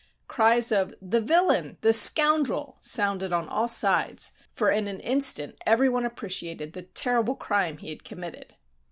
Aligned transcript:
Cries 0.27 0.71
of 0.71 0.95
"The 0.99 1.21
villain!" 1.21 1.77
"The 1.81 1.93
scoundrel!" 1.93 2.79
sounded 2.81 3.31
on 3.31 3.47
all 3.47 3.67
sides, 3.67 4.31
for 4.51 4.71
in 4.71 4.87
an 4.87 4.99
instant 4.99 5.59
every 5.63 5.89
one 5.89 6.05
appreciated 6.05 6.73
the 6.73 6.81
terrible 6.81 7.35
crime 7.35 7.77
he 7.77 7.89
had 7.89 8.03
committed. 8.03 8.55